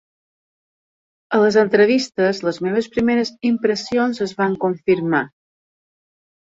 [1.37, 5.27] A les entrevistes, les meves primeres impressions es van confirmar.